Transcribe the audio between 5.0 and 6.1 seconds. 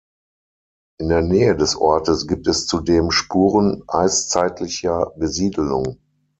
Besiedelung.